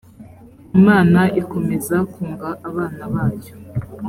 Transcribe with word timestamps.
imana 0.77 1.19
ikomeza 1.41 1.95
kunga 2.11 2.49
abana 2.69 3.03
bayo. 3.13 3.53